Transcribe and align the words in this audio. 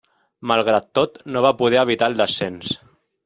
Malgrat 0.51 0.87
tot, 0.99 1.19
no 1.35 1.45
va 1.47 1.53
poder 1.61 1.81
evitar 1.83 2.11
el 2.13 2.19
descens. 2.23 2.73